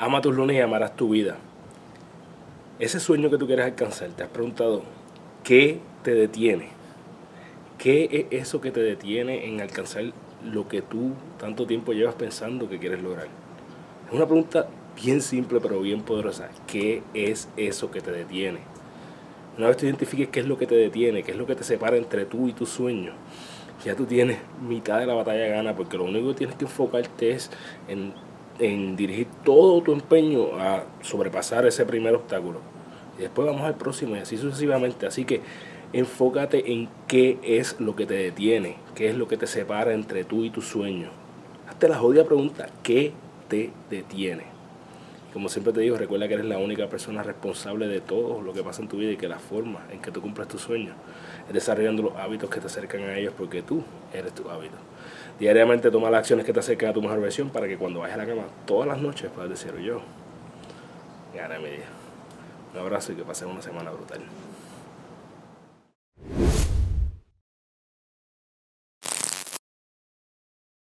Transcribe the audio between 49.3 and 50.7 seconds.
forma en que tú cumples tus